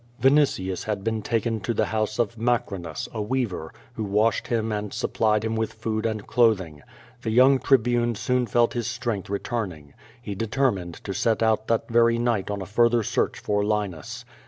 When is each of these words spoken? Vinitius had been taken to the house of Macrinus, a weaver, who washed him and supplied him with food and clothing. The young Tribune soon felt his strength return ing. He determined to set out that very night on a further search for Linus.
Vinitius 0.19 0.85
had 0.85 1.03
been 1.03 1.21
taken 1.21 1.59
to 1.59 1.75
the 1.75 1.85
house 1.85 2.17
of 2.17 2.35
Macrinus, 2.35 3.07
a 3.13 3.21
weaver, 3.21 3.71
who 3.93 4.03
washed 4.03 4.47
him 4.47 4.71
and 4.71 4.91
supplied 4.91 5.43
him 5.45 5.55
with 5.55 5.73
food 5.73 6.07
and 6.07 6.25
clothing. 6.25 6.81
The 7.21 7.29
young 7.29 7.59
Tribune 7.59 8.15
soon 8.15 8.47
felt 8.47 8.73
his 8.73 8.87
strength 8.87 9.29
return 9.29 9.71
ing. 9.73 9.93
He 10.19 10.33
determined 10.33 10.95
to 11.03 11.13
set 11.13 11.43
out 11.43 11.67
that 11.67 11.87
very 11.87 12.17
night 12.17 12.49
on 12.49 12.63
a 12.63 12.65
further 12.65 13.03
search 13.03 13.37
for 13.37 13.63
Linus. 13.63 14.25